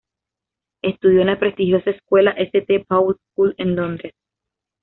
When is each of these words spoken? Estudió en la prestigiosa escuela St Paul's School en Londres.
Estudió 0.81 1.21
en 1.21 1.27
la 1.27 1.37
prestigiosa 1.37 1.91
escuela 1.91 2.31
St 2.31 2.85
Paul's 2.89 3.17
School 3.35 3.53
en 3.59 3.75
Londres. 3.75 4.13